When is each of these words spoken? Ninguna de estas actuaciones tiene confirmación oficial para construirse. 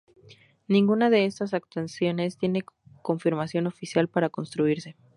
Ninguna 0.67 1.11
de 1.11 1.25
estas 1.25 1.53
actuaciones 1.53 2.35
tiene 2.39 2.65
confirmación 3.03 3.67
oficial 3.67 4.07
para 4.07 4.29
construirse. 4.29 4.95